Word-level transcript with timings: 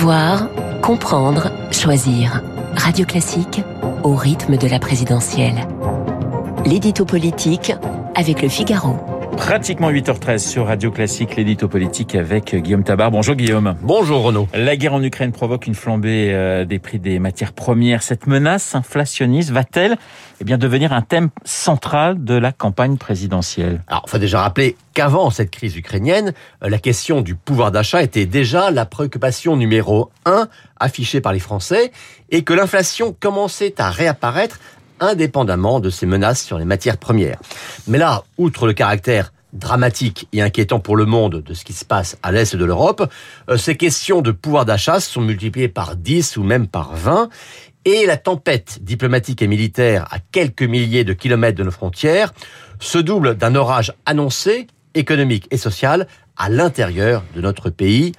Savoir, 0.00 0.48
comprendre, 0.80 1.50
choisir. 1.70 2.40
Radio 2.74 3.04
Classique 3.04 3.60
au 4.02 4.14
rythme 4.14 4.56
de 4.56 4.66
la 4.66 4.78
présidentielle. 4.78 5.68
L'édito 6.64 7.04
politique 7.04 7.74
avec 8.14 8.40
le 8.40 8.48
Figaro. 8.48 8.96
Pratiquement 9.40 9.90
8h13 9.90 10.38
sur 10.38 10.66
Radio 10.66 10.90
Classique, 10.90 11.34
l'édito 11.34 11.66
politique 11.66 12.14
avec 12.14 12.54
Guillaume 12.54 12.84
Tabar. 12.84 13.10
Bonjour 13.10 13.34
Guillaume. 13.34 13.74
Bonjour 13.80 14.22
Renaud. 14.22 14.46
La 14.52 14.76
guerre 14.76 14.92
en 14.92 15.02
Ukraine 15.02 15.32
provoque 15.32 15.66
une 15.66 15.74
flambée 15.74 16.30
euh, 16.34 16.66
des 16.66 16.78
prix 16.78 16.98
des 16.98 17.18
matières 17.18 17.54
premières. 17.54 18.02
Cette 18.02 18.26
menace 18.26 18.74
inflationniste 18.74 19.50
va-t-elle 19.50 19.96
eh 20.42 20.44
bien, 20.44 20.58
devenir 20.58 20.92
un 20.92 21.00
thème 21.00 21.30
central 21.46 22.22
de 22.22 22.34
la 22.34 22.52
campagne 22.52 22.98
présidentielle? 22.98 23.82
Alors, 23.88 24.04
il 24.06 24.10
faut 24.10 24.18
déjà 24.18 24.42
rappeler 24.42 24.76
qu'avant 24.92 25.30
cette 25.30 25.50
crise 25.50 25.74
ukrainienne, 25.74 26.34
euh, 26.62 26.68
la 26.68 26.78
question 26.78 27.22
du 27.22 27.34
pouvoir 27.34 27.72
d'achat 27.72 28.02
était 28.02 28.26
déjà 28.26 28.70
la 28.70 28.84
préoccupation 28.84 29.56
numéro 29.56 30.10
un 30.26 30.48
affichée 30.78 31.22
par 31.22 31.32
les 31.32 31.40
Français 31.40 31.92
et 32.30 32.44
que 32.44 32.52
l'inflation 32.52 33.16
commençait 33.18 33.80
à 33.80 33.88
réapparaître 33.88 34.60
indépendamment 35.00 35.80
de 35.80 35.90
ces 35.90 36.06
menaces 36.06 36.42
sur 36.42 36.58
les 36.58 36.64
matières 36.64 36.98
premières. 36.98 37.38
Mais 37.88 37.98
là, 37.98 38.24
outre 38.38 38.66
le 38.66 38.72
caractère 38.72 39.32
dramatique 39.52 40.28
et 40.32 40.42
inquiétant 40.42 40.78
pour 40.78 40.96
le 40.96 41.06
monde 41.06 41.42
de 41.42 41.54
ce 41.54 41.64
qui 41.64 41.72
se 41.72 41.84
passe 41.84 42.16
à 42.22 42.30
l'est 42.30 42.54
de 42.54 42.64
l'Europe, 42.64 43.10
euh, 43.48 43.56
ces 43.56 43.76
questions 43.76 44.22
de 44.22 44.30
pouvoir 44.30 44.64
d'achat 44.64 45.00
sont 45.00 45.20
multipliées 45.20 45.68
par 45.68 45.96
10 45.96 46.36
ou 46.36 46.44
même 46.44 46.68
par 46.68 46.94
20 46.94 47.28
et 47.84 48.06
la 48.06 48.16
tempête 48.16 48.78
diplomatique 48.82 49.42
et 49.42 49.46
militaire 49.46 50.06
à 50.10 50.18
quelques 50.18 50.62
milliers 50.62 51.04
de 51.04 51.12
kilomètres 51.12 51.58
de 51.58 51.64
nos 51.64 51.70
frontières 51.70 52.32
se 52.78 52.98
double 52.98 53.36
d'un 53.36 53.54
orage 53.54 53.92
annoncé, 54.06 54.66
économique 54.94 55.46
et 55.50 55.56
social, 55.56 56.06
à 56.36 56.48
l'intérieur 56.48 57.24
de 57.34 57.40
notre 57.40 57.70
pays. 57.70 58.12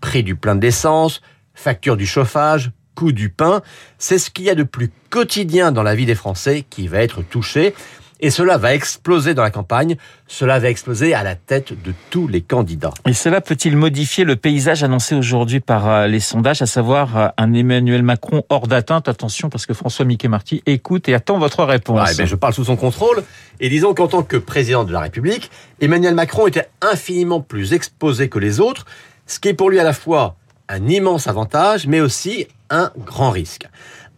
Prix 0.00 0.22
du 0.22 0.36
plein 0.36 0.56
d'essence, 0.56 1.22
facture 1.54 1.96
du 1.96 2.06
chauffage, 2.06 2.70
coût 2.94 3.12
du 3.12 3.28
pain, 3.28 3.62
c'est 3.98 4.18
ce 4.18 4.30
qu'il 4.30 4.44
y 4.44 4.50
a 4.50 4.54
de 4.54 4.62
plus 4.62 4.90
quotidien 5.10 5.72
dans 5.72 5.82
la 5.82 5.94
vie 5.94 6.06
des 6.06 6.14
Français 6.14 6.64
qui 6.68 6.88
va 6.88 6.98
être 6.98 7.22
touché. 7.22 7.74
Et 8.20 8.30
cela 8.30 8.56
va 8.56 8.74
exploser 8.74 9.34
dans 9.34 9.42
la 9.42 9.50
campagne, 9.50 9.96
cela 10.28 10.58
va 10.58 10.70
exploser 10.70 11.12
à 11.12 11.22
la 11.22 11.34
tête 11.34 11.74
de 11.82 11.92
tous 12.10 12.26
les 12.26 12.40
candidats. 12.40 12.94
Et 13.06 13.12
cela 13.12 13.40
peut-il 13.40 13.76
modifier 13.76 14.24
le 14.24 14.36
paysage 14.36 14.82
annoncé 14.82 15.14
aujourd'hui 15.14 15.60
par 15.60 15.88
euh, 15.88 16.06
les 16.06 16.20
sondages, 16.20 16.62
à 16.62 16.66
savoir 16.66 17.16
euh, 17.18 17.28
un 17.36 17.52
Emmanuel 17.52 18.02
Macron 18.02 18.42
hors 18.48 18.66
d'atteinte? 18.66 19.08
Attention, 19.08 19.50
parce 19.50 19.66
que 19.66 19.74
François 19.74 20.06
Mickey 20.06 20.28
Marty 20.28 20.62
écoute 20.64 21.08
et 21.08 21.14
attend 21.14 21.38
votre 21.38 21.64
réponse. 21.64 22.16
Ben 22.16 22.24
je 22.24 22.36
parle 22.36 22.54
sous 22.54 22.64
son 22.64 22.76
contrôle, 22.76 23.22
et 23.60 23.68
disons 23.68 23.92
qu'en 23.92 24.06
tant 24.06 24.22
que 24.22 24.38
président 24.38 24.84
de 24.84 24.92
la 24.92 25.00
République, 25.00 25.50
Emmanuel 25.80 26.14
Macron 26.14 26.46
était 26.46 26.68
infiniment 26.80 27.40
plus 27.40 27.74
exposé 27.74 28.28
que 28.30 28.38
les 28.38 28.58
autres, 28.60 28.86
ce 29.26 29.38
qui 29.38 29.48
est 29.48 29.54
pour 29.54 29.68
lui 29.68 29.80
à 29.80 29.84
la 29.84 29.92
fois 29.92 30.36
un 30.68 30.88
immense 30.88 31.26
avantage, 31.26 31.86
mais 31.86 32.00
aussi 32.00 32.46
un 32.74 32.92
grand 32.98 33.30
risque. 33.30 33.66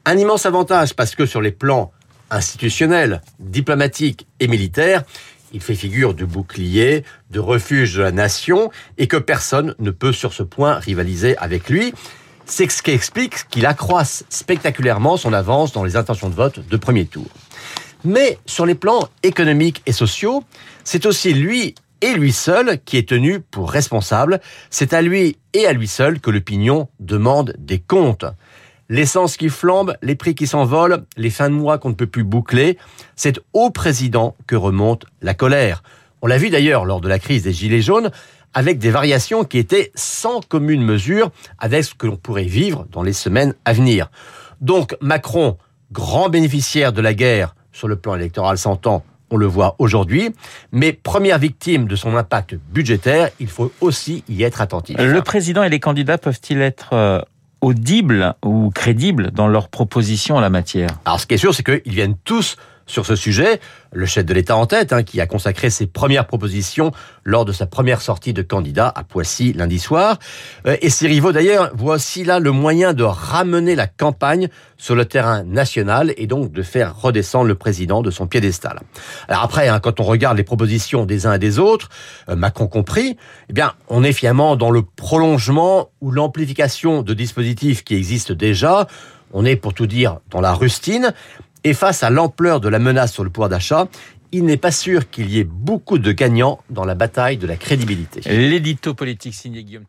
Un 0.05 0.17
immense 0.17 0.47
avantage 0.47 0.95
parce 0.95 1.15
que 1.15 1.27
sur 1.27 1.41
les 1.41 1.53
plans 1.53 1.93
institutionnels, 2.31 3.21
diplomatiques 3.39 4.27
et 4.41 4.49
militaires, 4.49 5.05
il 5.53 5.61
fait 5.61 5.75
figure 5.75 6.15
de 6.15 6.25
bouclier, 6.25 7.05
de 7.31 7.39
refuge 7.39 7.95
de 7.95 8.03
la 8.03 8.13
nation, 8.13 8.71
et 8.99 9.07
que 9.07 9.17
personne 9.17 9.75
ne 9.79 9.91
peut 9.91 10.13
sur 10.13 10.33
ce 10.33 10.43
point 10.43 10.75
rivaliser 10.79 11.37
avec 11.39 11.69
lui. 11.69 11.93
C'est 12.47 12.71
ce 12.71 12.83
qui 12.83 12.91
explique 12.93 13.49
qu'il 13.49 13.67
accroisse 13.67 14.25
spectaculairement 14.29 15.17
son 15.17 15.33
avance 15.33 15.73
dans 15.73 15.85
les 15.85 15.97
intentions 15.97 16.29
de 16.29 16.35
vote 16.35 16.67
de 16.67 16.77
premier 16.77 17.07
tour. 17.07 17.27
Mais 18.05 18.39
sur 18.47 18.67
les 18.67 18.75
plans 18.75 19.09
économiques 19.23 19.83
et 19.87 19.93
sociaux, 19.93 20.45
c'est 20.85 21.07
aussi 21.07 21.35
lui 21.35 21.75
et 22.01 22.15
lui 22.15 22.33
seul 22.33 22.79
qui 22.85 22.97
est 22.97 23.09
tenu 23.09 23.41
pour 23.41 23.71
responsable. 23.71 24.41
C'est 24.71 24.93
à 24.93 25.03
lui 25.03 25.39
et 25.53 25.67
à 25.67 25.73
lui 25.73 25.89
seul 25.89 26.21
que 26.21 26.31
l'opinion 26.31 26.89
demande 27.01 27.55
des 27.59 27.79
comptes. 27.79 28.25
L'essence 28.89 29.37
qui 29.37 29.49
flambe, 29.49 29.97
les 30.03 30.15
prix 30.15 30.35
qui 30.35 30.47
s'envolent, 30.47 31.05
les 31.17 31.31
fins 31.31 31.51
de 31.51 31.55
mois 31.55 31.79
qu'on 31.79 31.89
ne 31.89 31.95
peut 31.95 32.07
plus 32.07 32.23
boucler, 32.23 32.79
c'est 33.17 33.41
au 33.53 33.71
président 33.71 34.37
que 34.47 34.55
remonte 34.55 35.07
la 35.23 35.35
colère. 35.35 35.83
On 36.23 36.29
l'a 36.29 36.39
vu 36.39 36.51
d'ailleurs 36.51 36.85
lors 36.85 37.01
de 37.01 37.09
la 37.09 37.19
crise 37.19 37.43
des 37.43 37.53
Gilets 37.53 37.83
jaunes, 37.83 38.11
avec 38.55 38.79
des 38.79 38.91
variations 38.91 39.45
qui 39.45 39.59
étaient 39.59 39.93
sans 39.95 40.41
commune 40.41 40.83
mesure 40.83 41.31
avec 41.59 41.85
ce 41.85 41.95
que 41.95 42.07
l'on 42.07 42.17
pourrait 42.17 42.45
vivre 42.45 42.87
dans 42.91 43.03
les 43.03 43.13
semaines 43.13 43.55
à 43.65 43.73
venir. 43.73 44.11
Donc 44.61 44.97
Macron, 45.01 45.59
grand 45.93 46.29
bénéficiaire 46.31 46.93
de 46.93 47.03
la 47.03 47.13
guerre 47.13 47.55
sur 47.73 47.87
le 47.89 47.97
plan 47.97 48.15
électoral 48.15 48.57
s'entend, 48.57 49.05
on 49.31 49.37
le 49.37 49.47
voit 49.47 49.75
aujourd'hui, 49.79 50.31
mais 50.73 50.93
première 50.93 51.39
victime 51.39 51.89
de 51.89 51.97
son 51.97 52.17
impact 52.17 52.57
budgétaire, 52.73 53.31
il 53.41 53.49
faut 53.49 53.73
aussi 53.81 54.25
y 54.29 54.43
être 54.43 54.61
attentif. 54.61 54.97
Le 54.99 55.21
président 55.23 55.63
et 55.63 55.69
les 55.69 55.81
candidats 55.81 56.19
peuvent-ils 56.19 56.61
être 56.61 56.91
euh, 56.93 57.21
audibles 57.61 58.35
ou 58.45 58.71
crédibles 58.75 59.31
dans 59.31 59.49
leurs 59.49 59.69
propositions 59.69 60.37
en 60.37 60.41
la 60.41 60.51
matière? 60.51 60.91
Alors 61.05 61.21
ce 61.21 61.27
qui 61.27 61.35
est 61.35 61.39
sûr, 61.39 61.55
c'est 61.55 61.65
qu'ils 61.65 61.93
viennent 61.93 62.17
tous 62.25 62.57
sur 62.87 63.05
ce 63.05 63.17
sujet. 63.17 63.61
Le 63.93 64.07
chef 64.07 64.25
de 64.25 64.35
l'État 64.35 64.57
en 64.57 64.67
tête, 64.67 64.93
hein, 64.93 65.03
qui 65.03 65.21
a 65.21 65.27
consacré 65.27 65.71
ses 65.71 65.87
premières 65.87 66.27
propositions 66.27 66.93
lors 67.25 67.45
de 67.45 67.53
sa 67.53 67.67
première 67.67 68.01
sortie 68.01 68.33
de 68.33 68.43
candidat 68.43 68.93
à 68.95 69.05
Poissy 69.05 69.53
lundi 69.53 69.79
soir. 69.79 70.19
Euh, 70.67 70.77
et 70.81 70.91
ses 70.91 71.09
rivaux 71.09 71.33
d'ailleurs 71.33 71.71
voient 71.75 71.97
aussi 71.97 72.25
là 72.25 72.39
le 72.39 72.53
moyen 72.53 72.93
de 72.93 73.03
ramener 73.03 73.75
la 73.75 73.87
campagne 73.87 74.49
sur 74.77 74.95
le 74.95 75.05
terrain 75.05 75.43
national 75.43 76.13
et 76.17 76.27
donc 76.27 76.53
de 76.53 76.63
faire 76.63 77.01
redescendre 77.01 77.47
le 77.47 77.55
président 77.55 78.03
de 78.03 78.11
son 78.11 78.27
piédestal. 78.27 78.81
Alors 79.29 79.43
après, 79.43 79.69
hein, 79.69 79.81
quand 79.81 80.01
on 80.01 80.05
regarde 80.05 80.37
les 80.37 80.45
propositions 80.45 81.07
des 81.07 81.27
uns 81.27 81.35
et 81.35 81.39
des 81.39 81.59
autres, 81.59 81.89
euh, 82.29 82.37
Macron 82.37 82.67
compris, 82.67 83.17
eh 83.49 83.53
bien, 83.53 83.73
on 83.89 84.05
est 84.05 84.13
finalement 84.13 84.57
dans 84.57 84.71
le 84.71 84.83
prolongement 84.83 85.91
ou 86.01 86.11
l'amplification 86.11 87.03
de 87.03 87.15
dispositifs 87.15 87.85
qui 87.85 87.95
existent 87.95 88.35
déjà. 88.35 88.87
On 89.33 89.45
est, 89.45 89.57
pour 89.57 89.75
tout 89.75 89.87
dire, 89.87 90.19
dans 90.31 90.41
la 90.41 90.55
rustine. 90.55 91.13
Et 91.67 91.75
face 91.75 92.05
à 92.05 92.11
l'ampleur 92.11 92.61
de 92.61 92.69
la 92.69 92.79
menace 92.79 93.13
sur 93.13 93.25
le 93.25 93.31
pouvoir 93.31 93.49
d'achat, 93.49 93.89
il 94.31 94.45
n'est 94.45 94.57
pas 94.57 94.71
sûr 94.71 95.11
qu'il 95.11 95.29
y 95.29 95.41
ait 95.41 95.45
beaucoup 95.45 95.99
de 95.99 96.13
gagnants 96.13 96.61
dans 96.71 96.85
la 96.85 96.95
bataille 96.95 97.39
de 97.39 97.47
la 97.49 97.57
crédibilité. 97.57 98.21
L'édito 98.21 98.95
politique 98.95 99.35
signé 99.35 99.65
Guillaume. 99.65 99.85